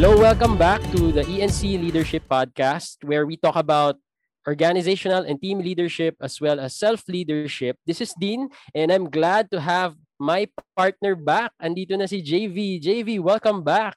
[0.00, 4.00] Hello, welcome back to the ENC Leadership Podcast, where we talk about
[4.48, 7.76] organizational and team leadership as well as self-leadership.
[7.84, 11.52] This is Dean, and I'm glad to have my partner back.
[11.60, 12.80] Andito na si JV.
[12.80, 13.92] JV, welcome back.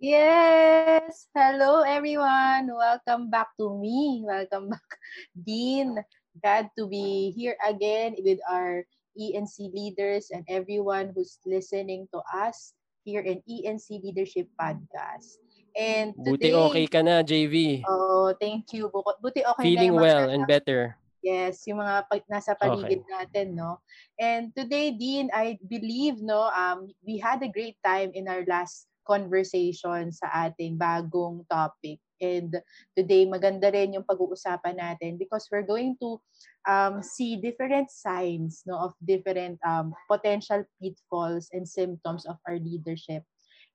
[0.00, 1.28] Yes!
[1.36, 2.72] Hello, everyone.
[2.72, 4.24] Welcome back to me.
[4.24, 4.90] Welcome back,
[5.36, 6.00] Dean.
[6.40, 8.88] Glad to be here again with our
[9.20, 12.72] ENC leaders and everyone who's listening to us
[13.04, 15.41] here in ENC Leadership Podcast.
[15.72, 17.80] And today, Buti okay ka na, JV.
[17.88, 18.92] Oh, thank you.
[18.92, 20.96] Buti okay Feeling na well and better.
[21.22, 23.14] Yes, yung mga nasa paligid okay.
[23.14, 23.78] natin, no?
[24.18, 28.90] And today, Dean, I believe, no, um, we had a great time in our last
[29.06, 32.02] conversation sa ating bagong topic.
[32.18, 32.50] And
[32.98, 36.18] today, maganda rin yung pag-uusapan natin because we're going to
[36.66, 43.22] um, see different signs no, of different um, potential pitfalls and symptoms of our leadership.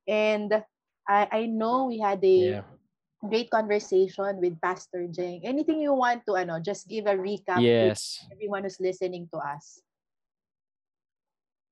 [0.08, 0.64] And
[1.08, 2.68] I, I know we had a yeah.
[3.24, 5.42] great conversation with Pastor Jeng.
[5.44, 8.20] Anything you want to ano, just give a recap yes.
[8.28, 9.82] to everyone who's listening to us?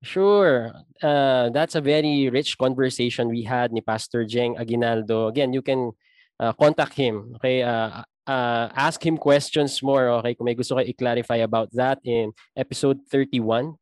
[0.05, 0.71] Sure.
[1.01, 5.27] Uh, that's a very rich conversation we had ni Pastor Jeng Aguinaldo.
[5.27, 5.91] Again, you can
[6.39, 7.33] uh, contact him.
[7.35, 10.09] Okay, uh, uh, ask him questions more.
[10.21, 13.73] Okay, kung may gusto kayo i-clarify about that in episode 31.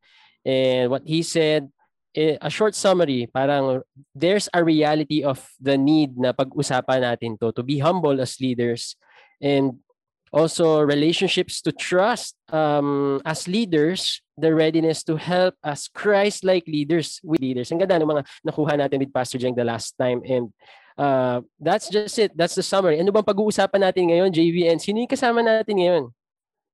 [0.47, 1.67] And what he said,
[2.15, 3.81] a short summary, parang
[4.13, 8.95] there's a reality of the need na pag-usapan natin to, to be humble as leaders
[9.41, 9.81] and
[10.33, 17.41] also relationships to trust um, as leaders, the readiness to help as Christ-like leaders with
[17.41, 17.69] leaders.
[17.69, 20.49] Ang ganda ng mga nakuha natin with Pastor Jeng the last time and
[20.97, 22.33] uh, that's just it.
[22.37, 22.97] That's the summary.
[22.97, 24.81] Ano bang pag-uusapan natin ngayon, JVN?
[24.81, 26.03] Sino yung kasama natin ngayon?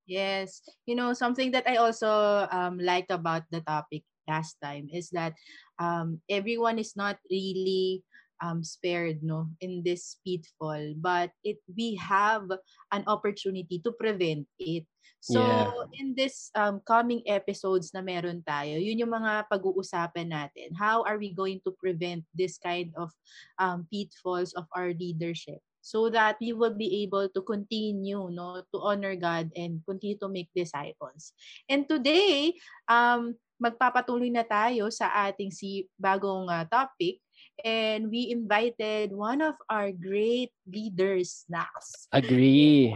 [0.10, 0.66] Yes.
[0.90, 2.10] You know, something that I also
[2.50, 5.34] um, like about the topic last time is that
[5.82, 8.06] um, everyone is not really
[8.46, 12.46] um, spared no in this pitfall but it we have
[12.94, 14.86] an opportunity to prevent it
[15.20, 15.72] So, yeah.
[16.00, 20.72] in this um, coming episodes na meron tayo, yun yung mga pag-uusapan natin.
[20.80, 23.12] How are we going to prevent this kind of
[23.60, 25.60] um, pitfalls of our leadership?
[25.84, 30.32] So that we will be able to continue no, to honor God and continue to
[30.32, 31.36] make disciples.
[31.68, 32.56] And today,
[32.88, 37.20] um, magpapatuloy na tayo sa ating si bagong uh, topic.
[37.64, 42.08] And we invited one of our great leaders, Nax.
[42.12, 42.96] Agree.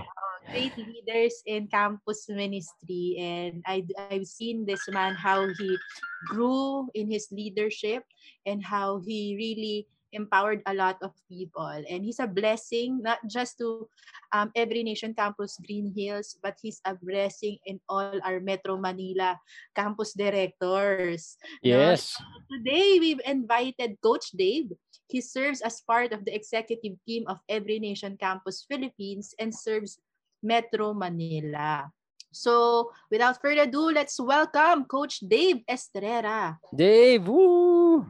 [0.51, 3.16] Great leaders in campus ministry.
[3.19, 5.79] And I I've seen this man how he
[6.28, 8.03] grew in his leadership
[8.44, 13.57] and how he really empowered a lot of people and he's a blessing not just
[13.57, 13.90] to
[14.31, 19.38] um, every nation campus green hills but he's a blessing in all our metro manila
[19.75, 22.57] campus directors yes no?
[22.57, 24.72] today we've invited coach dave
[25.09, 30.00] he serves as part of the executive team of every nation campus philippines and serves
[30.44, 31.88] Metro Manila.
[32.35, 36.59] So, without further ado, let's welcome Coach Dave Estrera.
[36.75, 38.06] Dave, woo!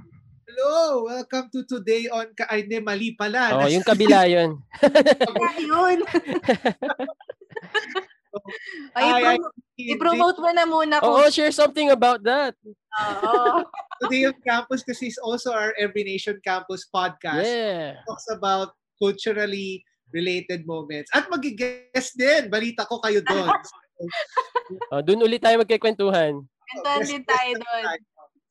[0.53, 1.09] Hello!
[1.09, 3.57] Welcome to today on Ka Ay, mali pala.
[3.57, 4.61] Oh, yung kabila yun.
[5.57, 5.97] yun.
[8.93, 9.37] Ay, ay,
[9.97, 11.01] i-promote mo na muna.
[11.01, 12.53] Oo, oh, share something about that.
[13.01, 13.65] Oo.
[14.05, 17.49] Today on campus kasi is also our Every Nation Campus podcast.
[17.49, 18.05] Yeah.
[18.05, 19.81] talks about culturally
[20.13, 21.09] related moments.
[21.17, 22.53] At magigest din.
[22.53, 23.49] Balita ko kayo doon.
[24.93, 26.45] oh, doon ulit tayo magkikwentuhan.
[26.45, 27.97] Kwentuhan din tayo doon.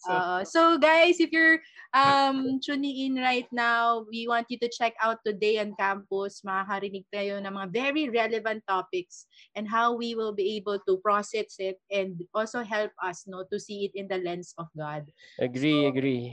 [0.03, 1.63] So, uh, so guys, if you're
[1.95, 6.41] um, tuning in right now, we want you to check out today on campus.
[6.45, 11.57] Makakarinig tayo ng mga very relevant topics and how we will be able to process
[11.61, 15.05] it and also help us no to see it in the lens of God.
[15.39, 16.27] Agree, so, agree.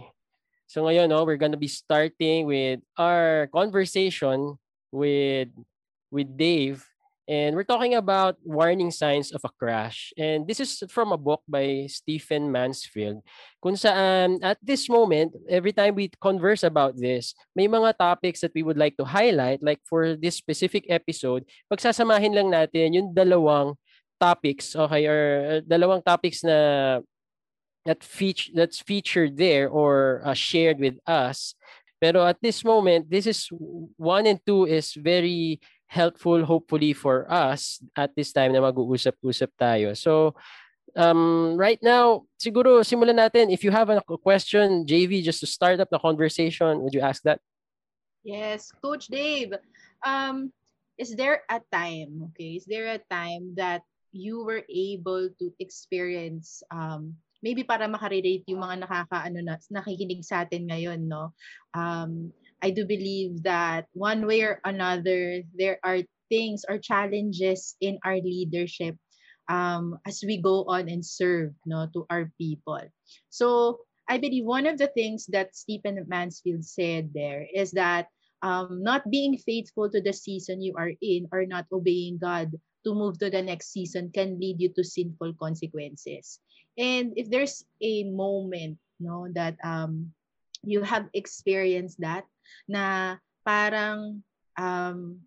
[0.70, 4.58] So ngayon, no, we're gonna be starting with our conversation
[4.92, 5.50] with
[6.10, 6.86] with Dave
[7.30, 10.10] and we're talking about warning signs of a crash.
[10.18, 13.22] And this is from a book by Stephen Mansfield.
[13.62, 18.58] Kung saan at this moment, every time we converse about this, may mga topics that
[18.58, 23.78] we would like to highlight like for this specific episode, pagsasamahin lang natin yung dalawang
[24.18, 27.00] topics, okay, or uh, dalawang topics na
[27.86, 31.56] that feature that's featured there or uh, shared with us
[32.00, 33.52] Pero at this moment, this is
[34.00, 35.60] one and two is very
[35.90, 39.98] helpful hopefully for us at this time na mag-uusap-usap tayo.
[39.98, 40.38] So
[40.94, 43.50] um, right now, siguro simulan natin.
[43.50, 47.26] If you have a question, JV, just to start up the conversation, would you ask
[47.26, 47.42] that?
[48.22, 49.58] Yes, Coach Dave.
[50.06, 50.54] Um,
[51.02, 53.82] is there a time, okay, is there a time that
[54.14, 60.44] you were able to experience um, maybe para makarelate yung mga nakakaano na nakikinig sa
[60.44, 61.32] atin ngayon no
[61.72, 67.98] um I do believe that one way or another, there are things or challenges in
[68.04, 68.96] our leadership
[69.50, 72.82] um, as we go on and serve no, to our people.
[73.30, 78.08] So I believe one of the things that Stephen Mansfield said there is that
[78.42, 82.52] um, not being faithful to the season you are in or not obeying God
[82.86, 86.40] to move to the next season can lead you to sinful consequences.
[86.78, 90.12] And if there's a moment no that um
[90.64, 92.28] you have experienced that
[92.68, 93.16] na
[93.48, 94.22] parang
[94.60, 95.20] um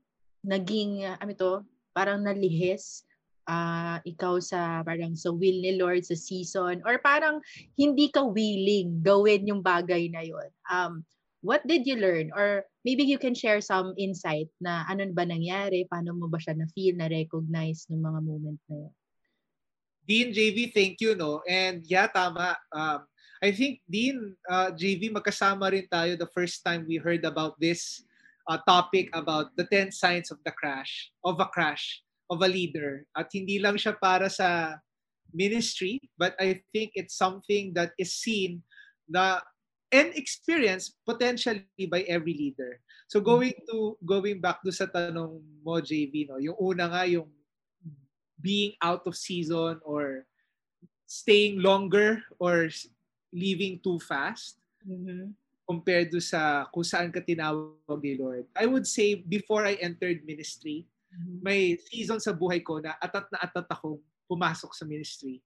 [0.45, 1.53] naging ano to
[1.97, 3.07] parang nalihis
[3.49, 7.41] uh, ikaw sa parang sa will ni Lord sa season or parang
[7.79, 11.07] hindi ka willing gawin yung bagay na yon um
[11.43, 12.31] what did you learn?
[12.33, 16.55] Or maybe you can share some insight na ano ba nangyari, paano mo ba siya
[16.55, 18.95] na-feel, na-recognize ng mga moment na yun?
[20.03, 21.43] Dean, JV, thank you, no?
[21.47, 22.59] And yeah, tama.
[22.75, 23.07] Um,
[23.43, 28.07] I think, Dean, uh, JV, magkasama rin tayo the first time we heard about this
[28.47, 33.03] uh, topic about the 10 signs of the crash, of a crash, of a leader.
[33.19, 34.79] At hindi lang siya para sa
[35.35, 38.63] ministry, but I think it's something that is seen
[39.11, 39.43] na
[39.91, 42.79] and experienced potentially by every leader.
[43.11, 47.29] So going to going back to sa tanong mo JV no, yung una nga yung
[48.41, 50.25] being out of season or
[51.05, 52.73] staying longer or
[53.33, 55.33] leaving too fast mm-hmm.
[55.65, 58.45] compared to sa kung saan ka tinawag ni Lord.
[58.53, 61.41] I would say before I entered ministry, mm-hmm.
[61.41, 63.99] may season sa buhay ko na atat na atat akong
[64.29, 65.41] pumasok sa ministry.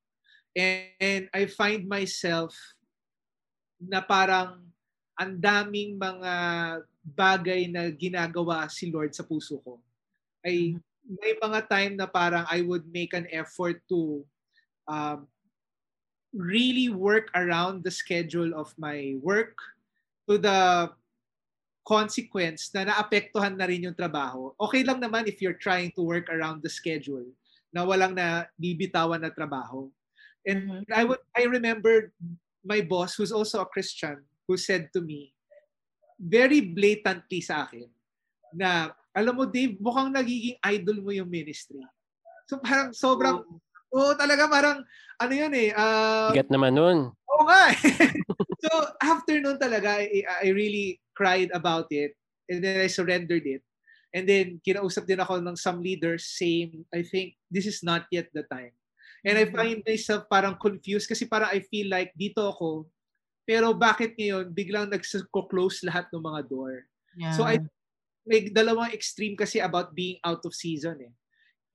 [0.53, 2.53] And, and I find myself
[3.79, 4.67] na parang
[5.17, 6.33] ang daming mga
[7.07, 9.79] bagay na ginagawa si Lord sa puso ko.
[10.43, 11.15] Ay mm-hmm.
[11.23, 14.27] may mga time na parang I would make an effort to
[14.91, 15.31] um,
[16.37, 19.57] really work around the schedule of my work
[20.29, 20.93] to the
[21.87, 24.53] consequence na naapektuhan na rin yung trabaho.
[24.61, 27.25] Okay lang naman if you're trying to work around the schedule
[27.73, 29.89] na walang na bibitawan na trabaho.
[30.47, 30.93] And mm-hmm.
[30.93, 32.13] I would I remember
[32.67, 35.31] my boss, who's also a Christian, who said to me,
[36.19, 37.87] very blatantly sa akin,
[38.51, 41.83] na, alam mo Dave, mukhang nagiging idol mo yung ministry.
[42.51, 43.47] So parang sobrang,
[43.93, 44.83] oo oh, talaga parang,
[45.17, 45.71] ano yun eh.
[45.73, 46.99] Uh, Get naman nun.
[47.13, 47.79] Oo nga eh.
[48.65, 52.17] so after nun talaga, I, I really cried about it.
[52.47, 53.63] And then I surrendered it.
[54.15, 58.33] And then, kinausap din ako ng some leaders saying, I think this is not yet
[58.33, 58.73] the time.
[59.27, 59.59] And I mm-hmm.
[59.59, 62.87] find myself parang confused kasi parang I feel like dito ako,
[63.43, 66.87] pero bakit ngayon biglang nagko-close lahat ng mga door?
[67.19, 67.35] Yeah.
[67.35, 67.59] So I
[68.27, 71.13] may dalawang extreme kasi about being out of season eh.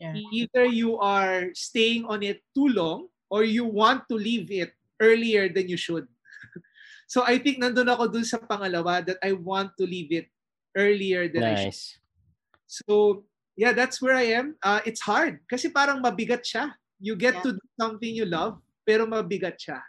[0.02, 0.18] Yeah.
[0.18, 5.46] Either you are staying on it too long or you want to leave it earlier
[5.46, 6.10] than you should.
[7.14, 10.26] so I think nandun ako dun sa pangalawa that I want to leave it
[10.74, 11.54] earlier than nice.
[11.54, 11.86] I should.
[12.66, 12.86] So
[13.54, 14.58] yeah, that's where I am.
[14.66, 17.42] Uh, it's hard kasi parang mabigat siya you get yeah.
[17.42, 19.82] to do something you love, pero mabigat siya.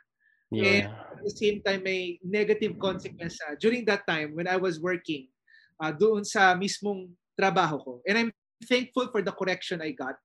[0.48, 0.64] Yeah.
[0.64, 4.80] And at the same time, may negative consequence uh, during that time when I was
[4.80, 5.28] working
[5.76, 7.92] uh, doon sa mismong trabaho ko.
[8.08, 8.30] And I'm
[8.62, 10.16] thankful for the correction I got.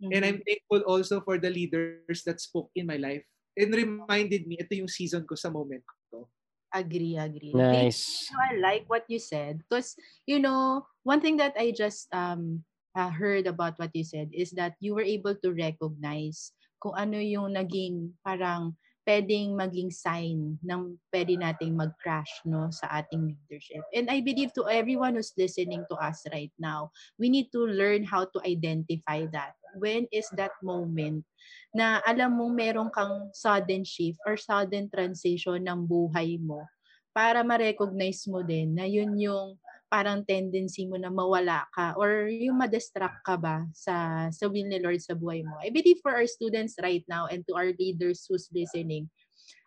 [0.00, 0.12] Mm-hmm.
[0.16, 3.24] And I'm thankful also for the leaders that spoke in my life
[3.56, 6.28] and reminded me, ito yung season ko sa moment ko.
[6.70, 7.52] Agree, agree.
[7.52, 8.30] Nice.
[8.30, 12.62] I like what you said because, you know, one thing that I just um
[12.94, 17.18] uh, heard about what you said is that you were able to recognize kung ano
[17.18, 18.78] yung naging parang
[19.08, 23.82] pwedeng maging sign ng pwede nating mag-crash no sa ating leadership.
[23.96, 28.04] And I believe to everyone who's listening to us right now, we need to learn
[28.04, 29.56] how to identify that.
[29.78, 31.24] When is that moment
[31.70, 36.66] na alam mong meron kang sudden shift or sudden transition ng buhay mo
[37.10, 39.58] para ma-recognize mo din na yun yung
[39.90, 44.78] parang tendency mo na mawala ka or yung ma-distract ka ba sa sa will ni
[44.78, 45.58] Lord sa buhay mo.
[45.58, 49.10] I believe for our students right now and to our leaders who's listening,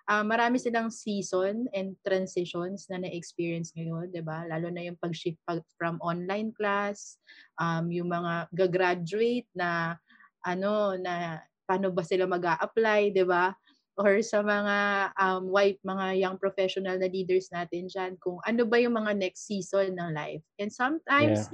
[0.08, 4.48] uh, marami silang season and transitions na na-experience ngayon, 'di ba?
[4.48, 5.44] Lalo na yung pag-shift
[5.75, 7.20] from online class,
[7.60, 10.00] um yung mga gagraduate na
[10.44, 13.51] ano na paano ba sila mag-a-apply, 'di ba?
[13.94, 14.78] Or sa mga
[15.18, 19.46] um, white, mga young professional na leaders natin dyan, kung ano ba yung mga next
[19.46, 20.42] season ng life.
[20.58, 21.50] And sometimes,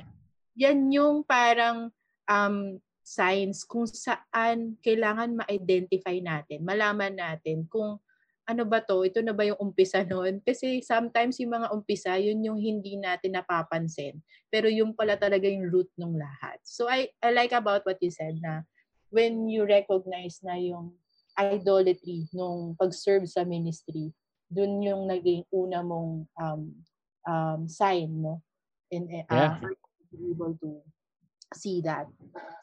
[0.55, 0.72] yeah.
[0.72, 1.91] yan yung parang
[2.31, 8.00] um, signs kung saan kailangan ma-identify natin, malaman natin kung
[8.50, 10.41] ano ba to, ito na ba yung umpisa noon?
[10.48, 14.17] Kasi sometimes yung mga umpisa, yun yung hindi natin napapansin.
[14.50, 16.58] Pero yung pala talaga yung root ng lahat.
[16.65, 18.65] So I, I like about what you said na
[19.13, 20.98] when you recognize na yung
[21.39, 24.12] idolatry nung pag-serve sa ministry,
[24.51, 26.62] dun yung naging una mong um,
[27.24, 28.43] um, sign, no?
[28.91, 29.55] In, uh, Yeah.
[30.10, 30.81] be able to
[31.53, 32.10] see that.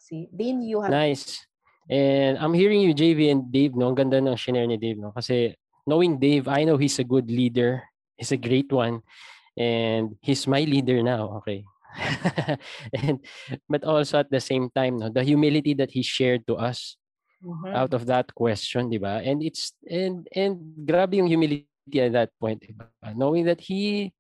[0.02, 1.46] See, then you have Nice.
[1.86, 3.94] And I'm hearing you, JV and Dave, no?
[3.94, 5.14] Ang ganda ng shinare ni Dave, no?
[5.14, 5.54] Kasi
[5.86, 7.86] knowing Dave, I know he's a good leader.
[8.18, 9.06] He's a great one.
[9.54, 11.64] And he's my leader now, okay?
[12.92, 13.24] and
[13.70, 16.98] but also at the same time, no, the humility that he shared to us
[17.46, 17.70] Mhm.
[17.78, 19.22] out of that question, di ba?
[19.22, 22.90] And it's and and grabe yung humility at that point, di ba?
[23.14, 24.10] Knowing that he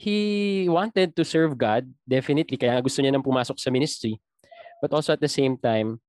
[0.00, 0.16] he
[0.72, 4.16] wanted to serve God, definitely kaya gusto niya nang pumasok sa ministry.
[4.80, 6.00] But also at the same time,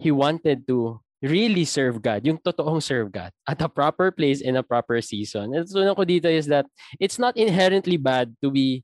[0.00, 4.58] he wanted to really serve God, yung totoong serve God at a proper place in
[4.58, 5.54] a proper season.
[5.54, 6.66] And so ko dito is that
[6.98, 8.82] it's not inherently bad to be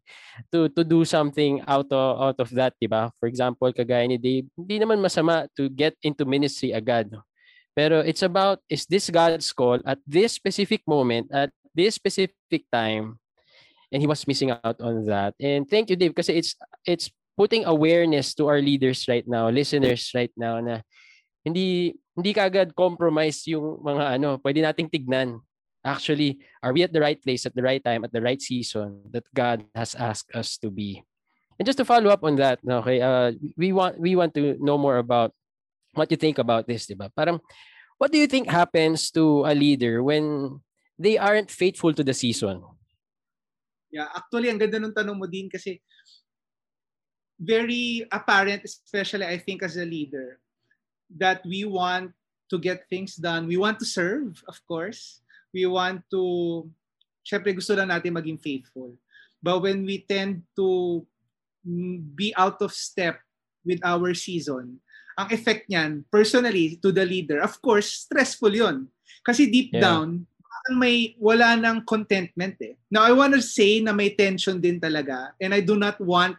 [0.55, 3.11] to to do something out of out of that, 'di ba?
[3.19, 7.11] For example, kagaya ni Dave, hindi naman masama to get into ministry agad.
[7.11, 7.27] no?
[7.75, 13.19] Pero it's about is this God's call at this specific moment at this specific time
[13.91, 15.35] and he was missing out on that.
[15.43, 16.55] And thank you Dave kasi it's
[16.87, 20.83] it's putting awareness to our leaders right now, listeners right now na
[21.47, 25.39] hindi hindi kaagad compromise yung mga ano, pwede nating tignan.
[25.87, 28.99] Actually, are we at the right place at the right time at the right season
[29.15, 31.07] that God has asked us to be?
[31.55, 34.75] And just to follow up on that, okay, uh, we want we want to know
[34.75, 35.31] more about
[35.95, 37.07] what you think about this, di ba?
[37.15, 37.39] Parang
[38.03, 40.59] what do you think happens to a leader when
[40.99, 42.67] they aren't faithful to the season?
[43.95, 45.79] Yeah, actually, ang ganda ng tanong mo din kasi
[47.39, 50.43] very apparent, especially I think as a leader,
[51.17, 52.13] that we want
[52.51, 53.47] to get things done.
[53.47, 55.21] We want to serve, of course.
[55.53, 56.69] We want to,
[57.25, 58.97] syempre gusto lang natin maging faithful.
[59.41, 61.05] But when we tend to
[62.17, 63.21] be out of step
[63.65, 64.81] with our season,
[65.19, 68.89] ang effect niyan, personally, to the leader, of course, stressful yon
[69.27, 69.83] Kasi deep Yeah.
[69.83, 70.25] down,
[70.75, 72.77] may wala ng contentment eh.
[72.93, 76.37] Now, I want to say na may tension din talaga and I do not want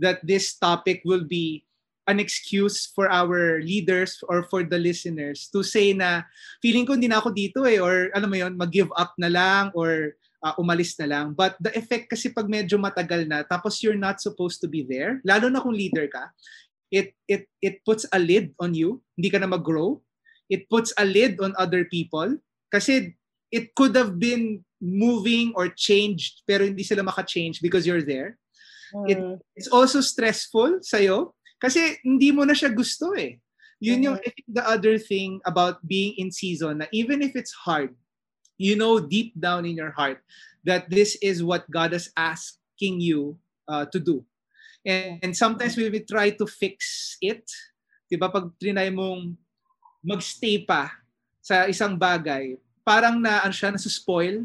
[0.00, 1.63] that this topic will be
[2.06, 6.22] an excuse for our leaders or for the listeners to say na
[6.60, 9.72] feeling ko hindi na ako dito eh or alam mo yon mag-give up na lang
[9.72, 10.12] or
[10.44, 11.26] uh, umalis na lang.
[11.32, 15.24] But the effect kasi pag medyo matagal na tapos you're not supposed to be there,
[15.24, 16.28] lalo na kung leader ka,
[16.92, 19.00] it it it puts a lid on you.
[19.16, 20.04] Hindi ka na mag-grow.
[20.52, 22.36] It puts a lid on other people
[22.68, 23.16] kasi
[23.48, 28.36] it could have been moving or changed pero hindi sila maka-change because you're there.
[29.08, 29.40] It- Mm.
[29.56, 31.34] It's also stressful sa'yo
[31.64, 33.40] kasi hindi mo na siya gusto eh.
[33.80, 37.52] Yun yung I think the other thing about being in season na even if it's
[37.52, 37.96] hard,
[38.60, 40.20] you know deep down in your heart
[40.62, 44.24] that this is what God is asking you uh, to do.
[44.84, 47.48] And, and sometimes we will try to fix it.
[48.08, 49.32] Diba pag trinay mong
[50.04, 50.92] magstay pa
[51.40, 54.44] sa isang bagay, parang na ano siya, spoil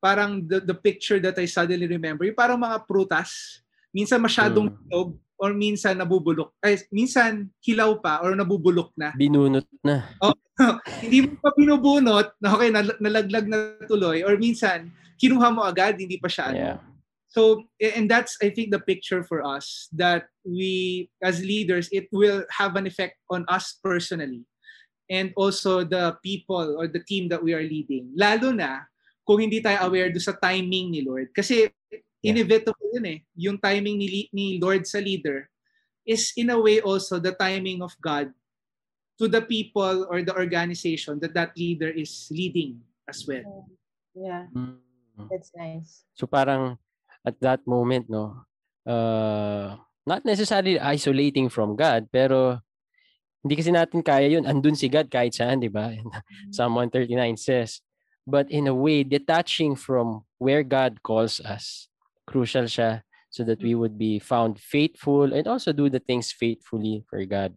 [0.00, 3.60] parang the, the picture that I suddenly remember, yung parang mga prutas,
[3.92, 5.14] minsan masyadong Mm.
[5.40, 6.52] Or minsan nabubulok.
[6.60, 9.16] Ay, minsan hilaw pa or nabubulok na.
[9.16, 10.04] Binunot na.
[11.02, 15.96] hindi mo pa binubunot, na okay, nal- nalaglag na tuloy or minsan kinuha mo agad,
[15.96, 16.60] hindi pa siya ano.
[16.60, 16.78] Yeah.
[17.30, 22.42] So, and that's, I think, the picture for us that we, as leaders, it will
[22.50, 24.42] have an effect on us personally
[25.06, 28.10] and also the people or the team that we are leading.
[28.18, 28.82] Lalo na
[29.22, 31.30] kung hindi tayo aware do sa timing ni Lord.
[31.30, 31.70] Kasi
[32.22, 33.18] inevitable yun eh.
[33.36, 35.48] Yung timing ni, ni Lord sa leader
[36.04, 38.32] is in a way also the timing of God
[39.20, 43.68] to the people or the organization that that leader is leading as well.
[44.16, 44.80] Yeah, Mm.
[45.28, 46.08] that's nice.
[46.16, 46.80] So parang
[47.20, 48.48] at that moment, no,
[48.88, 49.76] uh,
[50.08, 52.64] not necessarily isolating from God, pero
[53.44, 54.48] hindi kasi natin kaya yun.
[54.48, 55.92] Andun si God kahit saan, di ba?
[56.54, 57.84] Psalm 139 says,
[58.24, 61.89] but in a way, detaching from where God calls us,
[62.30, 67.02] crucial siya so that we would be found faithful and also do the things faithfully
[67.10, 67.54] for God.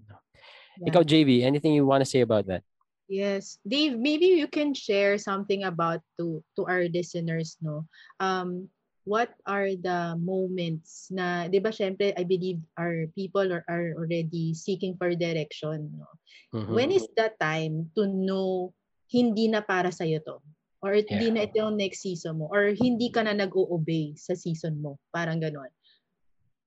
[0.82, 0.90] Yeah.
[0.90, 2.66] Ikaw, JV, anything you want to say about that?
[3.06, 7.86] Yes, Dave, maybe you can share something about to to our listeners, no?
[8.18, 13.94] Um, what are the moments na, 'di ba, syempre, I believe our people are, are
[14.00, 16.10] already seeking for direction, no?
[16.56, 16.74] Mhm.
[16.74, 18.72] When is the time to know
[19.12, 20.40] hindi na para sa to?
[20.84, 21.34] Or hindi Yeah.
[21.34, 22.52] na ito yung next season mo?
[22.52, 25.00] Or hindi ka na nag-o-obey sa season mo?
[25.16, 25.72] Parang ganon.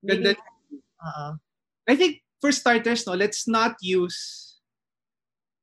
[0.00, 0.32] Ganda.
[1.04, 1.26] Oo.
[1.84, 4.16] I think for starters, no, let's not use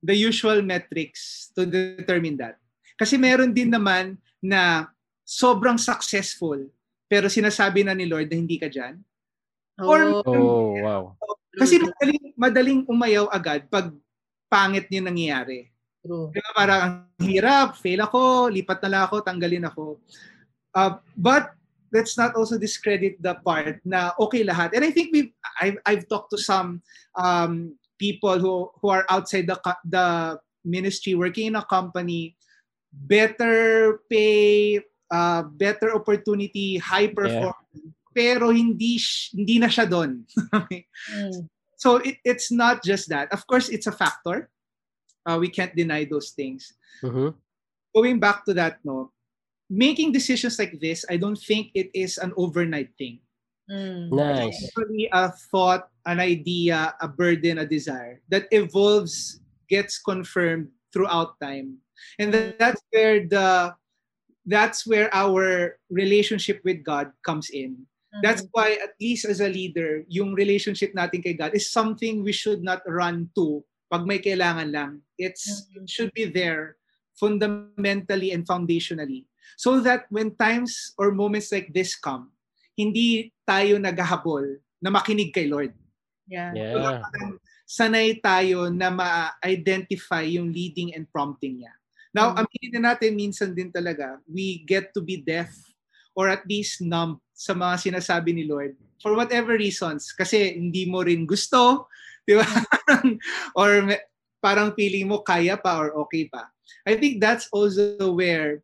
[0.05, 2.61] the usual metrics to determine that.
[2.93, 4.85] Kasi meron din naman na
[5.25, 6.61] sobrang successful
[7.09, 9.01] pero sinasabi na ni Lord na hindi ka dyan.
[9.81, 11.03] Or- Oh, wow.
[11.57, 13.89] Kasi madaling, madaling umayaw agad pag
[14.45, 15.72] pangit yung nangyayari.
[16.03, 16.29] True.
[16.35, 16.43] Ba?
[16.53, 19.97] Parang ang hirap, fail ako, lipat na lang ako, tanggalin ako.
[20.75, 21.55] Uh, but
[21.93, 24.75] let's not also discredit the part na okay lahat.
[24.75, 25.31] And I think we
[25.61, 26.81] I've, I've talked to some
[27.15, 29.55] um, people who who are outside the
[29.85, 32.35] the ministry working in a company
[32.91, 34.81] better pay
[35.11, 37.93] uh, better opportunity high performance yeah.
[38.13, 38.97] pero hindi
[39.33, 41.49] hindi na siya doon mm.
[41.75, 44.49] so it, it's not just that of course it's a factor
[45.25, 47.29] uh, we can't deny those things mm-hmm.
[47.95, 49.13] going back to that no
[49.73, 53.19] making decisions like this, I don't think it is an overnight thing.
[53.69, 54.11] Mm.
[54.13, 54.61] Nice.
[54.61, 61.39] It's actually a thought, an idea, a burden, a desire that evolves, gets confirmed throughout
[61.41, 61.79] time.
[62.19, 63.73] And that's where the
[64.45, 67.71] that's where our relationship with God comes in.
[67.79, 68.21] Mm-hmm.
[68.21, 72.35] That's why at least as a leader, yung relationship natin kay God is something we
[72.35, 73.63] should not run to
[73.93, 74.91] pag may kailangan lang.
[75.21, 75.85] It's mm-hmm.
[75.85, 76.81] it should be there
[77.13, 82.33] fundamentally and foundationally so that when times or moments like this come,
[82.73, 85.77] hindi tayo naghahabol na makinig kay Lord.
[86.25, 86.57] Yeah.
[86.57, 87.05] yeah.
[87.69, 91.73] sanay tayo na ma-identify yung leading and prompting niya.
[92.13, 92.45] Now, mm-hmm.
[92.45, 95.49] aminin na natin minsan din talaga, we get to be deaf
[96.13, 100.13] or at least numb sa mga sinasabi ni Lord for whatever reasons.
[100.13, 101.89] Kasi hindi mo rin gusto,
[102.27, 102.47] di ba?
[103.59, 103.99] or
[104.43, 106.47] parang feeling mo kaya pa or okay pa.
[106.87, 108.63] I think that's also where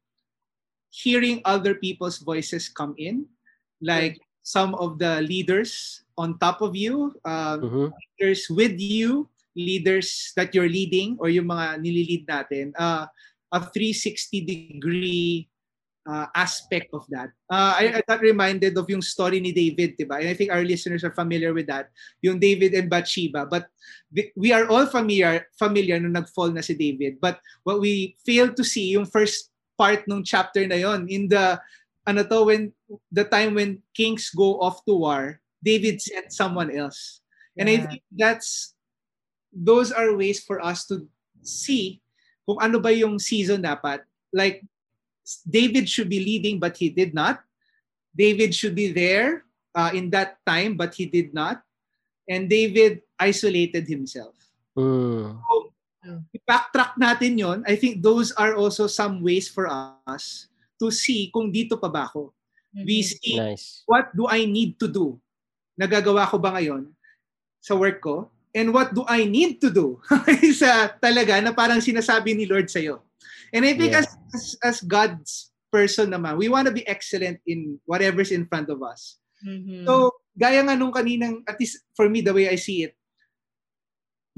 [0.91, 3.27] hearing other people's voices come in,
[3.81, 7.87] like some of the leaders on top of you, uh, mm-hmm.
[7.95, 13.07] leaders with you, leaders that you're leading or yung mga nililid natin, uh,
[13.51, 15.47] a 360 degree
[16.09, 17.29] uh, aspect of that.
[17.45, 20.17] Uh, I, I got reminded of yung story ni David, diba?
[20.17, 21.93] And I think our listeners are familiar with that,
[22.25, 23.45] yung David and Bathsheba.
[23.45, 23.69] But
[24.35, 27.21] we are all familiar familiar nung nag-fall na si David.
[27.21, 31.55] But what we fail to see, yung first part ng chapter na yon in the
[32.03, 32.75] ano to when
[33.13, 37.23] the time when kings go off to war David sent someone else
[37.55, 37.79] and yeah.
[37.79, 38.75] I think that's
[39.55, 41.07] those are ways for us to
[41.39, 42.03] see
[42.43, 44.03] kung ano ba yung season dapat
[44.35, 44.67] like
[45.47, 47.41] David should be leading but he did not
[48.15, 51.61] David should be there uh, in that time but he did not
[52.29, 54.35] and David isolated himself
[54.77, 55.33] mm.
[55.35, 55.69] so,
[56.49, 60.49] backtrack natin yon I think those are also some ways for us
[60.81, 62.33] to see kung dito pa ba ako.
[62.73, 62.85] Mm-hmm.
[62.85, 63.85] We see nice.
[63.85, 65.21] what do I need to do?
[65.77, 66.89] Nagagawa ko ba ngayon
[67.61, 68.33] sa work ko?
[68.49, 70.01] And what do I need to do?
[70.61, 73.05] sa talaga na parang sinasabi ni Lord sa'yo.
[73.53, 74.01] And I think yeah.
[74.01, 78.69] as, as, as God's person naman, we want to be excellent in whatever's in front
[78.69, 79.17] of us.
[79.45, 79.85] Mm-hmm.
[79.85, 82.99] So, gaya nga nung kaninang, at least for me, the way I see it,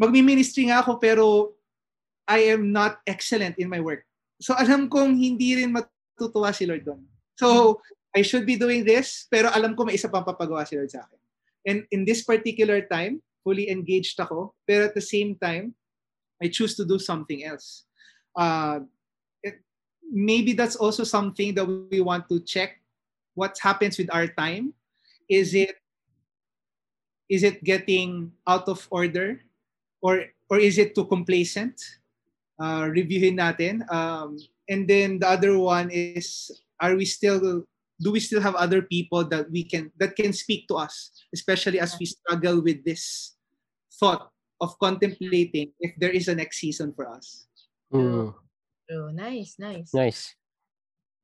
[0.01, 1.53] magmi-ministry nga ako pero
[2.25, 4.01] I am not excellent in my work.
[4.41, 7.05] So alam kong hindi rin matutuwa si Lord doon.
[7.37, 7.77] So
[8.09, 11.05] I should be doing this pero alam ko may isa pang papagawa si Lord sa
[11.05, 11.19] akin.
[11.61, 15.77] And in this particular time, fully engaged ako pero at the same time,
[16.41, 17.85] I choose to do something else.
[18.33, 18.81] Uh,
[20.11, 22.77] maybe that's also something that we want to check
[23.33, 24.75] what happens with our time.
[25.31, 25.79] Is it
[27.31, 29.39] is it getting out of order
[30.03, 31.79] or or is it too complacent?
[32.59, 33.81] Uh, reviewin natin.
[33.89, 34.37] Um,
[34.69, 37.65] and then the other one is, are we still
[38.01, 41.79] do we still have other people that we can that can speak to us, especially
[41.79, 43.33] as we struggle with this
[43.97, 47.47] thought of contemplating if there is a next season for us.
[47.93, 48.33] Mm.
[48.91, 49.93] Oh, nice, nice.
[49.93, 50.35] Nice.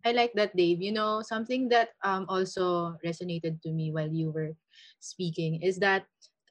[0.05, 0.81] I like that, Dave.
[0.81, 4.55] You know, something that um also resonated to me while you were
[5.03, 6.07] speaking is that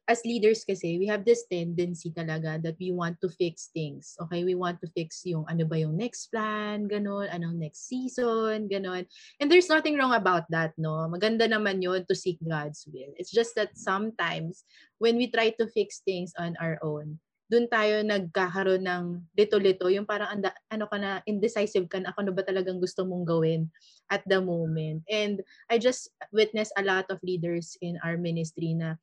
[0.06, 4.14] as leaders kasi, we have this tendency talaga that we want to fix things.
[4.22, 8.70] Okay, we want to fix yung ano ba yung next plan, ganun, anong next season,
[8.70, 9.02] ganun.
[9.42, 11.10] And there's nothing wrong about that, no?
[11.10, 13.10] Maganda naman yun to seek God's will.
[13.18, 14.62] It's just that sometimes
[15.02, 19.04] when we try to fix things on our own, dun tayo nagkakaroon ng
[19.38, 23.06] lito-lito, yung parang anda, ano ka na, indecisive ka na, ako na ba talagang gusto
[23.06, 23.70] mong gawin
[24.10, 25.06] at the moment.
[25.06, 28.98] And I just witnessed a lot of leaders in our ministry na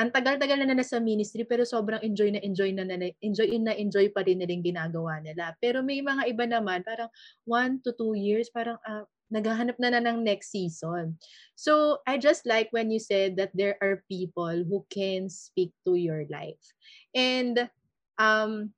[0.00, 4.08] ang tagal-tagal na nasa ministry pero sobrang enjoy na enjoy na, na enjoy na enjoy
[4.08, 5.52] pa rin nila yung ginagawa nila.
[5.60, 7.12] Pero may mga iba naman parang
[7.44, 11.16] one to two years parang uh, naghahanap na na ng next season.
[11.56, 15.96] So I just like when you said that there are people who can speak to
[15.96, 16.60] your life.
[17.16, 17.68] And
[18.18, 18.72] um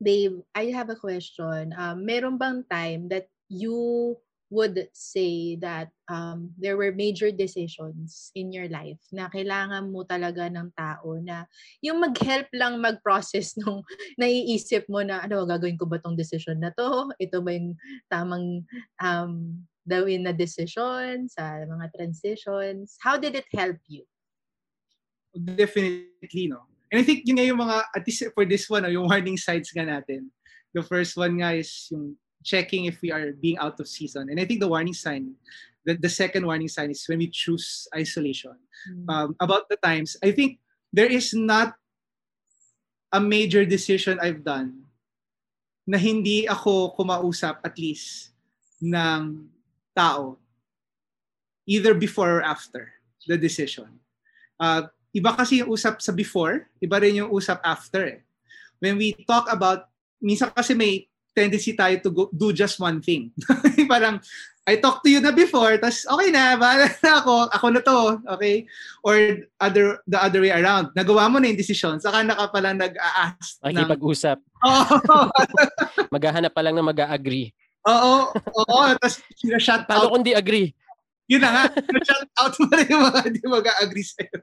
[0.00, 1.76] Dave, I have a question.
[1.76, 4.16] Um, meron bang time that you
[4.48, 10.48] would say that um, there were major decisions in your life na kailangan mo talaga
[10.50, 11.46] ng tao na
[11.84, 13.84] yung mag-help lang mag-process nung
[14.18, 17.78] naiisip mo na ano gagawin ko ba tong decision na to ito ba yung
[18.10, 18.66] tamang
[18.98, 19.54] um,
[19.90, 22.94] daw in a decision, sa mga transitions.
[23.02, 24.06] How did it help you?
[25.34, 26.69] Definitely, no.
[26.90, 29.38] And I think yun nga yung mga, at least for this one, no, yung warning
[29.38, 30.26] signs nga natin.
[30.74, 34.28] The first one nga is yung checking if we are being out of season.
[34.30, 35.34] And I think the warning sign,
[35.86, 38.58] the, the second warning sign is when we choose isolation.
[38.90, 39.06] Mm.
[39.06, 40.58] Um, about the times, I think
[40.92, 41.74] there is not
[43.12, 44.90] a major decision I've done
[45.86, 48.30] na hindi ako kumausap at least
[48.82, 49.50] ng
[49.94, 50.38] tao
[51.66, 52.90] either before or after
[53.26, 53.98] the decision.
[54.58, 58.02] Uh, iba kasi yung usap sa before, iba rin yung usap after.
[58.06, 58.20] Eh.
[58.78, 63.30] When we talk about, minsan kasi may tendency tayo to go, do just one thing.
[63.90, 64.18] Parang,
[64.62, 67.98] I talked to you na before, tas okay na, bahala na ako, ako na to,
[68.30, 68.56] okay?
[69.02, 69.14] Or
[69.58, 70.94] other the other way around.
[70.94, 73.58] Nagawa mo na yung decision, saka na ka pala nag-a-ask.
[73.58, 74.38] ng- Makikipag-usap.
[74.62, 75.18] Oo,
[76.14, 77.50] Maghahanap pa lang na mag-agree.
[77.80, 80.12] oo, oo, tas sinashut Paano out.
[80.12, 80.70] kung di agree?
[81.30, 84.38] Yun na nga, sinashut out mo na yung mga hindi mag-agree sa'yo.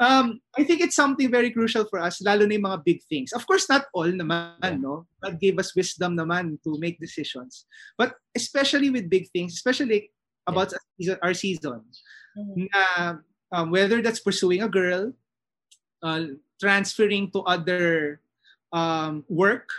[0.00, 3.30] Um, I think it's something very crucial for us, lalo na yung mga big things.
[3.30, 5.06] Of course, not all naman, no?
[5.22, 7.68] God gave us wisdom naman to make decisions.
[7.94, 10.10] But especially with big things, especially
[10.48, 10.74] about
[11.22, 11.84] our season,
[12.34, 12.66] Mhm.
[12.66, 12.82] na
[13.54, 15.14] um, whether that's pursuing a girl,
[16.02, 18.18] uh, transferring to other
[18.74, 19.70] um, work,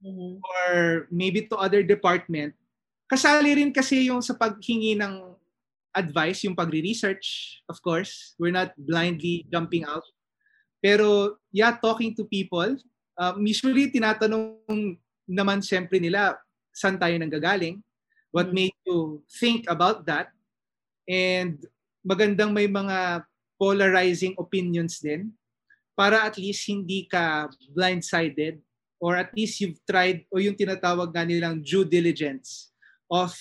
[0.00, 0.40] Mhm.
[0.40, 2.56] or maybe to other department,
[3.12, 5.36] kasali rin kasi yung sa paghingi ng
[5.94, 8.34] advice, yung pagre-research, of course.
[8.38, 10.04] We're not blindly jumping out.
[10.78, 12.78] Pero, yeah, talking to people,
[13.18, 14.94] um, usually tinatanong
[15.26, 16.38] naman siyempre nila,
[16.70, 17.82] saan tayo nanggagaling?
[18.30, 18.54] What Mm.
[18.54, 20.30] made you think about that?
[21.08, 21.58] And
[22.06, 23.26] magandang may mga
[23.58, 25.34] polarizing opinions din
[25.98, 28.62] para at least hindi ka blindsided
[29.02, 32.70] or at least you've tried o yung tinatawag nga nilang due diligence
[33.10, 33.34] of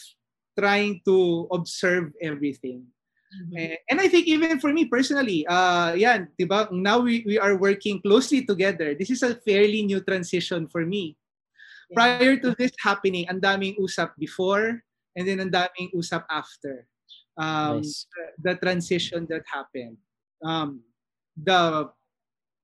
[0.58, 2.89] trying to observe everything.
[3.28, 3.54] Mhm.
[3.60, 6.65] Eh, And I think even for me personally, uh, yan, di ba?
[6.72, 8.96] Now we, we are working closely together.
[8.96, 11.13] This is a fairly new transition for me.
[11.91, 11.96] Yeah.
[11.96, 14.82] Prior to this happening, ang daming usap before
[15.15, 16.88] and then ang daming usap after.
[17.38, 18.10] Um, Nice.
[18.41, 20.02] the transition that happened.
[20.41, 20.82] Um,
[21.38, 21.91] the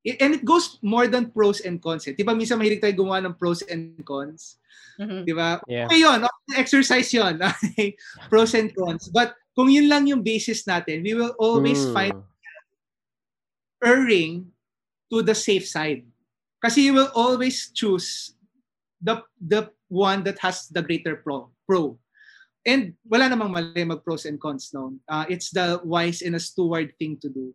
[0.03, 2.03] and it goes more than pros and cons.
[2.07, 2.13] Eh.
[2.13, 4.59] Di ba minsan mahilig tayo gumawa ng pros and cons?
[4.99, 5.23] Mhm.
[5.23, 5.63] Di ba?
[5.65, 5.87] Yeah.
[5.87, 6.19] Okay yun.
[6.27, 7.39] Okay, exercise yun.
[7.43, 7.95] Okay.
[8.27, 9.07] pros and cons.
[9.07, 11.93] But kung yun lang yung basis natin, we will always Hmm.
[11.95, 12.15] find
[13.83, 14.51] erring
[15.11, 16.03] to the safe side.
[16.63, 18.35] Kasi you will always choose
[19.03, 21.51] the the one that has the greater pro.
[21.67, 21.99] pro.
[22.63, 24.95] And wala namang mali mag pros and cons no.
[25.07, 27.51] Uh, it's the wise and a steward thing to do.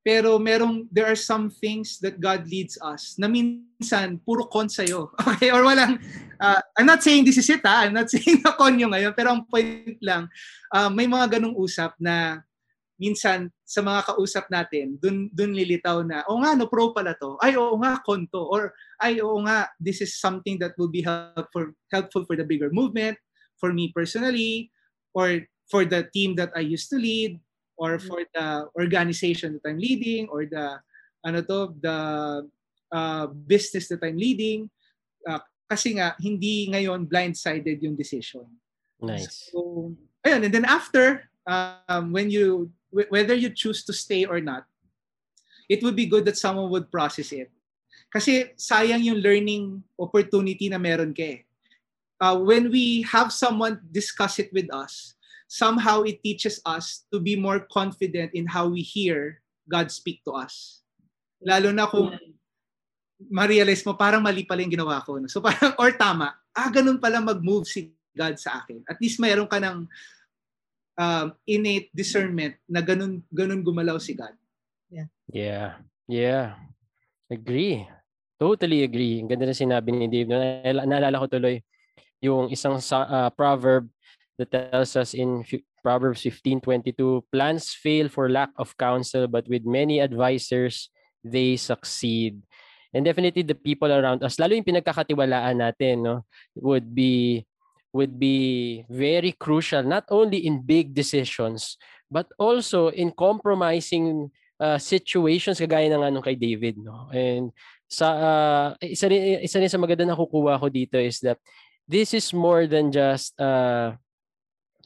[0.00, 5.12] Pero merong there are some things that God leads us na minsan puro cons sa'yo.
[5.36, 5.52] Okay?
[5.52, 6.00] Or walang
[6.40, 7.84] uh, I'm not saying this is it ha.
[7.84, 9.12] I'm not saying na con yung ngayon.
[9.12, 10.26] Pero ang point lang,
[10.72, 12.40] uh, may mga ganong usap na
[13.00, 17.40] minsan sa mga kausap natin, dun, dun lilitaw na, o nga, no, pro pala to.
[17.40, 18.44] Ay, oo nga, konto.
[18.44, 22.68] Or, ay, oo nga, this is something that will be helpful, helpful for the bigger
[22.68, 23.16] movement,
[23.56, 24.68] for me personally,
[25.16, 25.40] or
[25.72, 27.40] for the team that I used to lead,
[27.80, 30.76] or for the organization that I'm leading, or the,
[31.24, 31.98] ano to, the
[32.92, 34.68] uh, business that I'm leading.
[35.24, 38.44] Uh, kasi nga, hindi ngayon blindsided yung decision.
[39.00, 39.48] Nice.
[39.48, 44.44] So, ayun, and then after, um, when you, wh- whether you choose to stay or
[44.44, 44.68] not,
[45.70, 47.48] it would be good that someone would process it.
[48.12, 51.40] Kasi sayang yung learning opportunity na meron ka eh.
[52.20, 55.14] Uh, when we have someone discuss it with us,
[55.50, 60.38] somehow it teaches us to be more confident in how we hear God speak to
[60.38, 60.86] us.
[61.42, 62.14] Lalo na kung
[63.26, 65.18] ma-realize mo parang mali pala yung ginawa ko.
[65.18, 65.26] no?
[65.26, 68.86] So parang, or tama, ah, ganun pala mag-move si God sa akin.
[68.86, 69.90] At least mayroon ka ng
[70.94, 74.38] um, innate discernment na ganun, ganun gumalaw si God.
[75.34, 75.82] Yeah.
[76.06, 76.54] Yeah.
[77.26, 77.90] Agree.
[78.38, 79.18] Totally agree.
[79.18, 80.30] Ang ganda na sinabi ni Dave.
[80.30, 81.58] Naala- Naalala ko tuloy
[82.22, 83.90] yung isang sa, ah, proverb
[84.40, 85.44] that tells us in
[85.84, 90.88] Proverbs 15:22, plans fail for lack of counsel, but with many advisors,
[91.20, 92.40] they succeed.
[92.90, 96.26] And definitely the people around us, lalo yung pinagkakatiwalaan natin, no,
[96.58, 97.44] would be
[97.92, 101.74] would be very crucial not only in big decisions
[102.06, 104.30] but also in compromising
[104.62, 107.50] uh, situations kagaya ng anong kay David no and
[107.90, 111.42] sa uh, isa rin isa rin sa maganda na kukuha ko dito is that
[111.90, 113.90] this is more than just uh,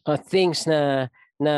[0.06, 1.08] uh, things na
[1.40, 1.54] na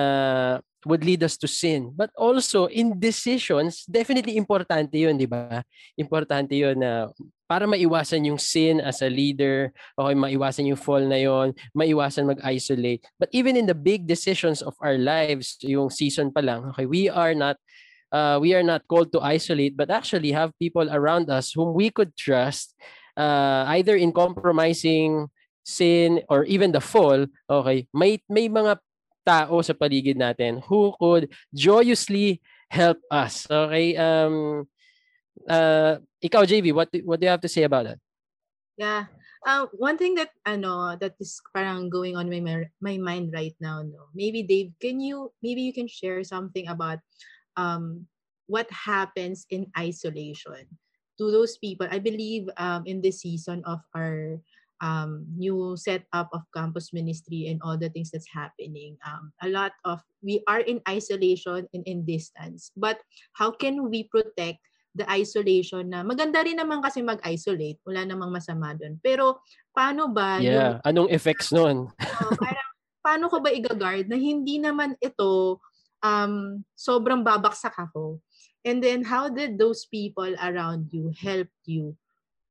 [0.87, 5.63] would lead us to sin but also in decisions definitely importante yun di ba
[5.99, 7.11] importante yun na
[7.47, 13.07] para maiwasan yung sin as a leader, okay, maiwasan yung fall na yon, maiwasan mag-isolate.
[13.23, 17.07] But even in the big decisions of our lives, yung season pa lang, okay, we
[17.07, 17.57] are not
[18.11, 21.91] uh, we are not called to isolate, but actually have people around us whom we
[21.91, 22.75] could trust,
[23.17, 25.31] uh, either in compromising
[25.67, 28.79] sin or even the fall, okay, may may mga
[29.27, 32.39] tao sa paligid natin who could joyously
[32.71, 33.51] help us.
[33.51, 33.99] Okay?
[33.99, 34.71] Um
[35.51, 37.99] uh, ikaw, JV, what do, what do you have to say about that?
[38.79, 39.11] Yeah.
[39.47, 43.79] Uh, one thing that ano that is parang going on my my mind right now
[43.79, 46.99] no maybe Dave can you maybe you can share something about
[47.55, 48.11] um
[48.51, 50.67] what happens in isolation
[51.15, 54.43] to those people I believe um in this season of our
[54.85, 59.73] um new setup of campus ministry and all the things that's happening um a lot
[59.89, 63.01] of we are in isolation and in distance but
[63.33, 64.61] how can we protect
[64.97, 67.77] the isolation na maganda rin naman kasi mag-isolate.
[67.85, 68.97] Wala namang masama doon.
[69.05, 69.45] Pero
[69.77, 71.93] paano ba Yeah, yung, anong effects noon?
[72.01, 72.71] uh, parang
[73.05, 75.61] paano ko ba i-guard na hindi naman ito
[76.01, 78.25] um sobrang babaksak ako.
[78.67, 81.95] And then how did those people around you help you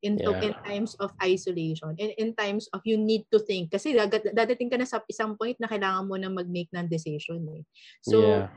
[0.05, 0.37] in, yeah.
[0.45, 3.97] in times of isolation and in times of you need to think kasi
[4.37, 7.65] dadating ka na sa isang point na kailangan mo na mag-make ng decision eh.
[8.05, 8.53] So yeah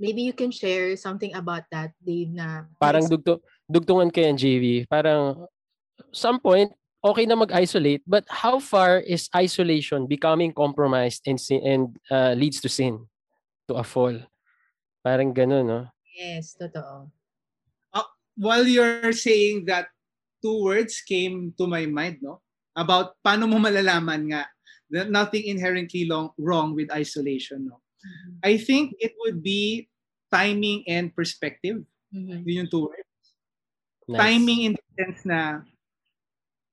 [0.00, 2.64] maybe you can share something about that, Dave, na...
[2.80, 4.88] Parang dugto, dugtungan kayo JV.
[4.88, 5.44] Parang,
[6.10, 6.72] some point,
[7.04, 12.64] okay na mag-isolate, but how far is isolation becoming compromised and, sin, and uh, leads
[12.64, 13.04] to sin,
[13.68, 14.16] to a fall?
[15.04, 15.80] Parang ganun, no?
[16.16, 17.12] Yes, totoo.
[17.92, 18.08] Uh,
[18.40, 19.92] while you're saying that,
[20.42, 22.40] two words came to my mind, no?
[22.76, 24.42] About paano mo malalaman nga
[24.90, 27.78] that nothing inherently long, wrong with isolation, no?
[28.00, 28.32] Mm-hmm.
[28.42, 29.88] I think it would be
[30.32, 31.84] timing and perspective.
[32.10, 32.46] Mm-hmm.
[32.46, 33.10] Yun yung two words.
[34.08, 34.18] Nice.
[34.18, 35.62] Timing in the sense na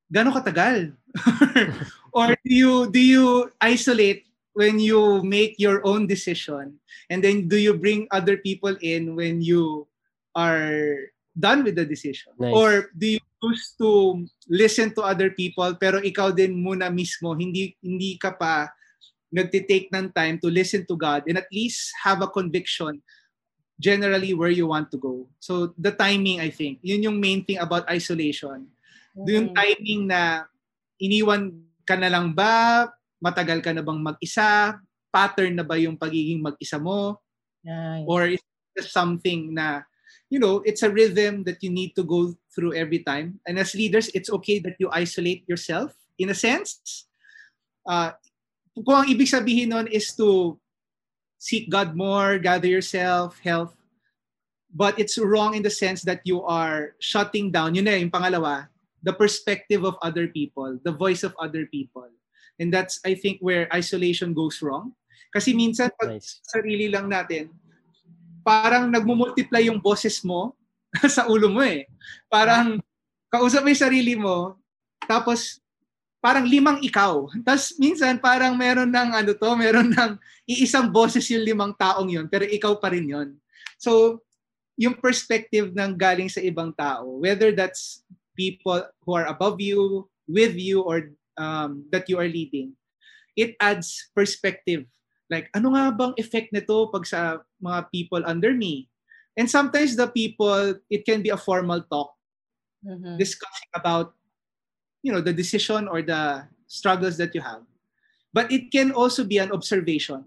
[0.09, 0.95] gano'ng katagal?
[2.17, 4.25] or do you do you isolate
[4.57, 6.81] when you make your own decision
[7.13, 9.85] and then do you bring other people in when you
[10.33, 12.53] are done with the decision nice.
[12.53, 17.77] or do you choose to listen to other people pero ikaw din muna mismo hindi
[17.81, 18.69] hindi ka pa
[19.27, 23.03] nagte-take ng time to listen to God and at least have a conviction
[23.77, 25.29] generally where you want to go.
[25.39, 28.71] So the timing, I think, yun yung main thing about isolation.
[29.13, 29.27] Mm-hmm.
[29.29, 30.49] Yung timing na
[30.97, 31.53] iniwan
[31.85, 32.87] ka na lang ba,
[33.21, 34.79] matagal ka na bang mag-isa,
[35.13, 37.21] pattern na ba yung pagiging mag-isa mo,
[37.61, 38.05] nice.
[38.09, 38.41] or is
[38.75, 39.85] it something na,
[40.29, 43.37] you know, it's a rhythm that you need to go through every time.
[43.45, 47.05] And as leaders, it's okay that you isolate yourself in a sense.
[47.85, 48.17] Uh,
[48.73, 50.57] kung ang ibig sabihin nun is to
[51.37, 53.77] seek God more, gather yourself, health.
[54.73, 58.67] But it's wrong in the sense that you are shutting down, yun na yung pangalawa,
[59.05, 62.09] the perspective of other people, the voice of other people.
[62.57, 64.97] And that's, I think, where isolation goes wrong.
[65.29, 66.41] Kasi minsan, pag nice.
[66.41, 67.53] sarili lang natin,
[68.41, 70.57] parang nagmumultiply yung boses mo
[71.15, 71.87] sa ulo mo eh.
[72.31, 72.79] Parang
[73.27, 74.55] kausap mo yung sarili mo,
[75.05, 75.59] tapos
[76.17, 77.29] parang limang ikaw.
[77.45, 80.11] Tapos minsan parang meron ng ano to, meron ng
[80.49, 83.29] iisang boses yung limang taong yon pero ikaw pa rin yon.
[83.77, 84.19] So,
[84.75, 88.05] yung perspective ng galing sa ibang tao, whether that's
[88.37, 92.75] people who are above you, with you, or um, that you are leading,
[93.33, 94.85] it adds perspective.
[95.31, 98.85] Like, ano nga bang effect nito pag sa mga people under me?
[99.37, 102.13] And sometimes the people, it can be a formal talk
[102.85, 103.17] mm-hmm.
[103.17, 104.13] discussing about
[105.03, 107.61] you know the decision or the struggles that you have.
[108.33, 110.25] But it can also be an observation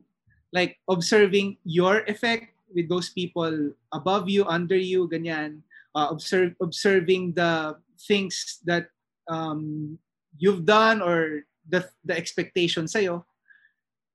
[0.52, 5.62] like observing your effect with those people above you under you ganyan.
[5.90, 8.94] Uh, observe observing the things that
[9.26, 9.98] um,
[10.38, 13.26] you've done or the the expectation sa'yo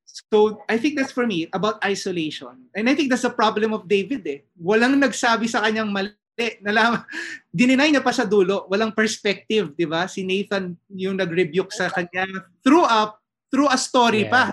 [0.05, 2.69] So, I think that's for me about isolation.
[2.77, 4.39] And I think that's the problem of David eh.
[4.55, 6.13] Walang nagsabi sa kanyang mali
[6.61, 7.03] nalaman,
[7.55, 10.07] dininay niya pa sa dulo, walang perspective, di ba?
[10.07, 12.27] Si Nathan yung nag-rebuke sa kanya
[12.59, 13.15] through a,
[13.47, 14.31] through a story yeah.
[14.31, 14.43] pa.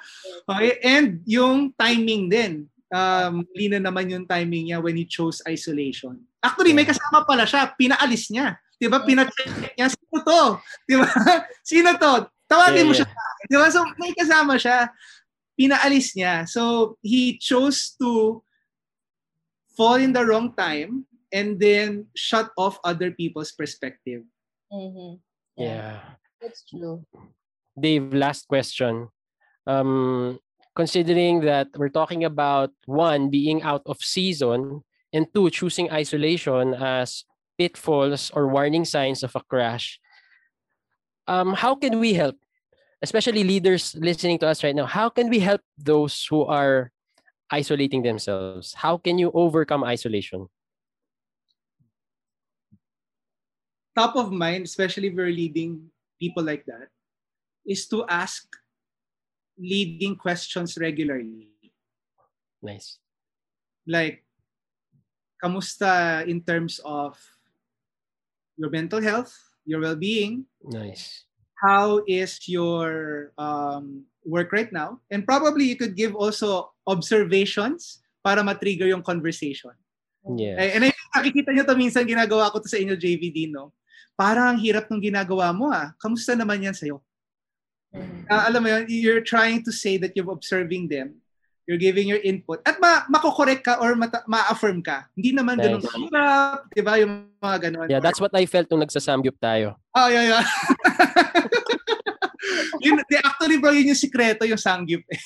[0.50, 0.80] okay?
[0.80, 2.52] And yung timing din.
[2.86, 6.22] Um, lina naman yung timing niya when he chose isolation.
[6.38, 8.56] Actually, may kasama pala siya, pinaalis niya.
[8.78, 9.02] Di ba?
[9.02, 10.42] Pina-check niya, sino to?
[10.86, 11.08] Di ba?
[11.66, 12.30] Sino to?
[12.46, 13.08] Tawagin yeah, mo siya.
[13.50, 13.68] Di ba?
[13.70, 14.90] So, may kasama siya.
[15.58, 16.46] Pinaalis niya.
[16.46, 18.42] So, he chose to
[19.76, 24.22] fall in the wrong time and then shut off other people's perspective.
[24.72, 25.20] Mm-hmm.
[25.60, 25.68] Yeah.
[25.68, 26.00] yeah.
[26.40, 27.04] That's true.
[27.78, 29.08] Dave, last question.
[29.66, 30.38] Um,
[30.74, 37.24] considering that we're talking about one being out of season and two choosing isolation as
[37.58, 39.98] pitfalls or warning signs of a crash,
[41.26, 42.36] um, how can we help,
[43.02, 44.86] especially leaders listening to us right now?
[44.86, 46.90] How can we help those who are
[47.50, 48.74] isolating themselves?
[48.74, 50.48] How can you overcome isolation?
[53.94, 55.88] Top of mind, especially if we're leading
[56.20, 56.88] people like that,
[57.66, 58.44] is to ask
[59.58, 61.48] leading questions regularly.
[62.62, 62.98] Nice.
[63.86, 64.24] Like,
[65.42, 67.16] kamusta in terms of
[68.56, 69.32] your mental health,
[69.66, 71.26] your well-being, Nice.
[71.58, 75.02] how is your um, work right now?
[75.10, 79.74] And probably you could give also observations para matrigger yung conversation.
[80.26, 80.58] Yeah.
[80.58, 83.70] Eh, And I nakikita nyo to minsan ginagawa ko to sa inyo, JVD, no?
[84.18, 85.92] Parang ang hirap nung ginagawa mo ah.
[86.02, 86.98] Kamusta naman yan sa'yo?
[87.94, 88.26] Mhm.
[88.26, 91.22] Ah, alam mo yun, you're trying to say that you're observing them.
[91.66, 92.62] You're giving your input.
[92.62, 95.10] At ma makokorek ka or mata- ma-affirm ka.
[95.18, 95.90] Hindi naman ganun Nice.
[95.90, 96.58] kahirap.
[96.70, 96.94] Di ba?
[97.02, 97.86] Yung mga ganun.
[97.90, 99.74] Yeah, that's what I felt nung nagsasamgyup tayo.
[99.90, 100.44] Oh, yeah, yeah.
[102.86, 105.02] yun, di, actually, bro, yun yung sikreto, yung sangyup.
[105.10, 105.20] eh.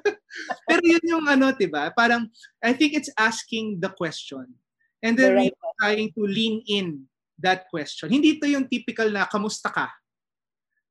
[0.68, 1.88] Pero yun yung ano, di ba?
[1.96, 2.28] Parang,
[2.60, 4.52] I think it's asking the question.
[5.00, 6.86] And then The right really trying to lean in
[7.40, 8.12] that question.
[8.12, 9.88] Hindi ito yung typical na, kamusta ka?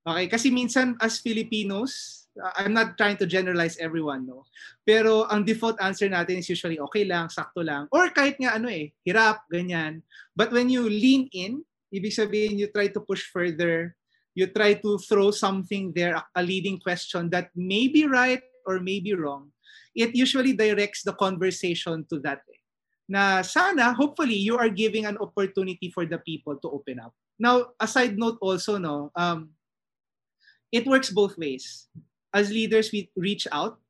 [0.02, 0.26] Okay?
[0.26, 2.19] Kasi minsan, as Filipinos,
[2.58, 4.48] I'm not trying to generalize everyone, no?
[4.88, 7.88] Pero ang default answer natin is usually okay lang, sakto lang.
[7.92, 10.02] Or kahit nga ano eh, hirap, ganyan.
[10.36, 13.96] But when you lean in, ibig sabihin you try to push further,
[14.38, 19.00] you try to throw something there, a- leading question that may be right or may
[19.00, 19.52] be wrong,
[19.96, 22.62] it usually directs the conversation to that eh.
[23.10, 27.12] Na sana, hopefully, you are giving an opportunity for the people to open up.
[27.42, 29.50] Now, a side note also, no, um,
[30.72, 31.90] it works both ways.
[32.30, 33.82] As leaders, we reach out,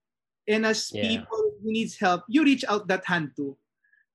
[0.48, 1.04] and as Yeah.
[1.04, 3.56] people who needs help, you reach out that hand too.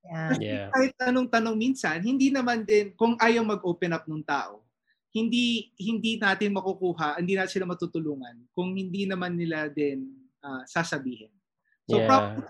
[0.04, 0.28] Yeah.
[0.32, 0.68] Kasi Yeah.
[0.72, 4.64] kahit anong tanong minsan, hindi naman din, kung ayaw mag-open up ng tao,
[5.14, 10.10] hindi hindi natin makukuha, hindi natin sila matutulungan kung hindi naman nila din
[10.44, 11.32] ah, sasabihin.
[11.88, 12.08] So Yeah.
[12.08, 12.44] probably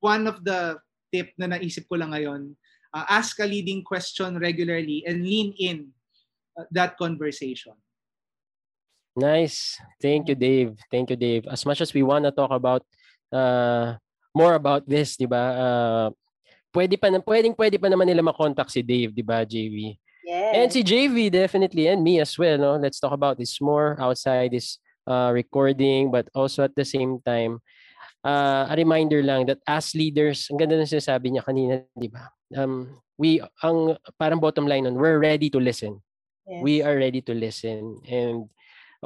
[0.00, 0.80] one of the
[1.12, 2.56] tip na naisip ko lang ngayon,
[2.96, 5.92] uh, ask a leading question regularly and lean in
[6.56, 7.76] uh, that conversation.
[9.14, 9.78] Nice.
[10.02, 10.74] Thank you, Dave.
[10.90, 11.46] Thank you, Dave.
[11.46, 12.82] As much as we want to talk about
[13.30, 13.94] uh,
[14.34, 15.44] more about this, di ba?
[15.54, 16.08] Uh,
[16.74, 19.94] pwede pa na, pwedeng pwede pa naman nila makontak si Dave, di ba, JV?
[20.26, 20.52] Yes.
[20.58, 22.74] And si JV definitely and me as well, no?
[22.74, 27.60] Let's talk about this more outside this uh, recording but also at the same time
[28.24, 32.32] uh, a reminder lang that as leaders, ang ganda ng sinasabi niya kanina, di ba?
[32.56, 32.88] Um,
[33.20, 36.00] we, ang parang bottom line nun, we're ready to listen.
[36.48, 36.60] Yes.
[36.64, 38.48] We are ready to listen and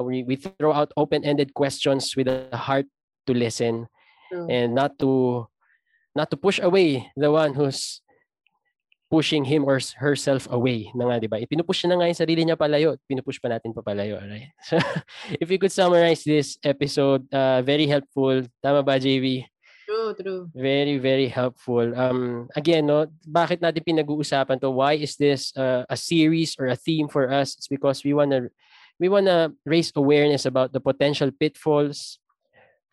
[0.02, 2.86] we, we throw out open-ended questions with a heart
[3.26, 3.86] to listen
[4.30, 4.46] True.
[4.48, 5.46] and not to
[6.14, 8.02] not to push away the one who's
[9.08, 11.40] pushing him or herself away na nga, di ba?
[11.40, 13.00] Ipinupush na nga yung sarili niya palayo.
[13.08, 14.52] Pinupush pa natin papalayo, alright?
[14.68, 14.76] So,
[15.40, 18.44] if you could summarize this episode, uh, very helpful.
[18.60, 19.48] Tama ba, JV?
[19.88, 20.42] True, true.
[20.52, 21.88] Very, very helpful.
[21.96, 24.68] Um, again, no, bakit natin pinag-uusapan to?
[24.68, 27.56] Why is this uh, a series or a theme for us?
[27.56, 28.52] It's because we wanna
[28.98, 32.18] we wanna raise awareness about the potential pitfalls,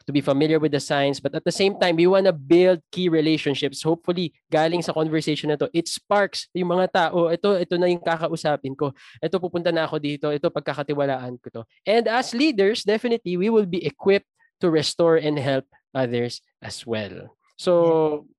[0.06, 3.10] to be familiar with the signs, but at the same time, we wanna build key
[3.10, 3.82] relationships.
[3.82, 7.34] Hopefully, galing sa conversation na to, it sparks yung mga tao.
[7.34, 8.94] Ito, ito na yung kakausapin ko.
[9.18, 10.30] Ito, pupunta na ako dito.
[10.30, 11.62] Ito, pagkakatiwalaan ko to.
[11.90, 14.30] And as leaders, definitely, we will be equipped
[14.62, 17.34] to restore and help others as well.
[17.58, 18.30] So,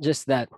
[0.00, 0.52] just that.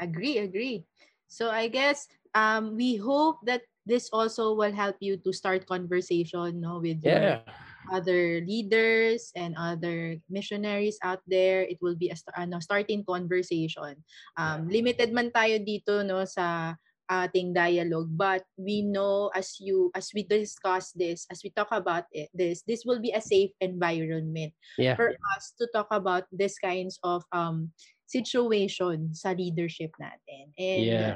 [0.00, 0.84] Agree, agree.
[1.28, 6.60] So I guess um we hope that this also will help you to start conversation
[6.60, 7.40] no with your Yeah.
[7.86, 11.62] other leaders and other missionaries out there.
[11.62, 14.02] It will be a ano, starting conversation.
[14.34, 16.74] Um, limited man tayo dito no sa
[17.06, 22.02] ating dialogue but we know as you as we discuss this as we talk about
[22.10, 24.98] it this this will be a safe environment Yeah.
[24.98, 27.70] for us to talk about this kinds of um
[28.10, 31.14] situation sa leadership natin and Yeah.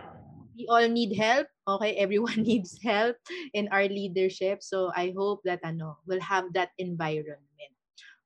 [0.56, 1.46] We all need help.
[1.66, 3.16] Okay, everyone needs help
[3.54, 4.62] in our leadership.
[4.62, 7.74] So I hope that ano, we'll have that environment.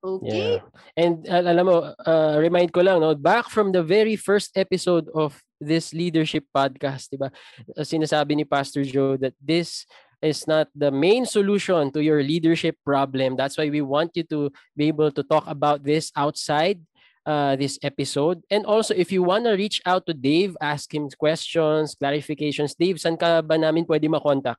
[0.05, 0.61] Okay?
[0.61, 0.69] Yeah.
[0.93, 5.09] And al- alam mo, uh, remind ko lang, no, back from the very first episode
[5.17, 7.33] of this leadership podcast, di ba?
[7.73, 9.89] uh, Sinasabi ni Pastor Joe that this
[10.21, 13.35] is not the main solution to your leadership problem.
[13.35, 16.81] That's why we want you to be able to talk about this outside
[17.25, 18.41] uh, this episode.
[18.49, 22.77] And also, if you want to reach out to Dave, ask him questions, clarifications.
[22.77, 24.55] Dave, saan ka ba namin pwede makontak?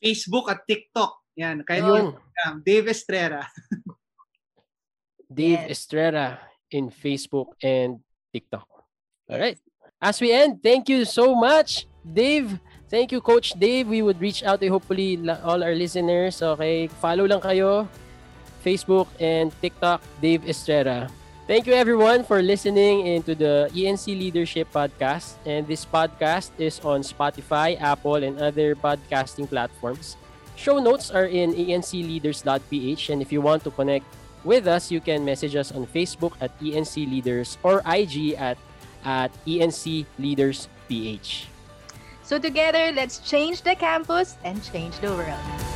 [0.00, 1.12] Facebook at TikTok.
[1.36, 2.16] Yan, kahit Ayun.
[2.16, 2.54] Instagram.
[2.64, 3.42] Dave Estrera.
[5.28, 5.70] Dave Yes.
[5.82, 6.38] Estrella
[6.70, 8.00] in Facebook and
[8.32, 8.66] TikTok.
[9.28, 9.58] All right.
[10.00, 12.60] as we end, thank you so much, Dave.
[12.86, 13.88] Thank you, Coach Dave.
[13.88, 16.38] We would reach out to hopefully all our listeners.
[16.38, 17.90] Okay, follow lang kayo.
[18.66, 21.06] Facebook and TikTok, Dave Estrera.
[21.46, 25.38] Thank you everyone for listening into the ENC Leadership Podcast.
[25.46, 30.18] And this podcast is on Spotify, Apple, and other podcasting platforms.
[30.58, 33.10] Show notes are in encleaders.ph.
[33.10, 34.10] And if you want to connect
[34.42, 38.58] with us, you can message us on Facebook at ENC Leaders or IG at,
[39.04, 41.46] at ENC Leaders PH.
[42.24, 45.75] So together, let's change the campus and change the world.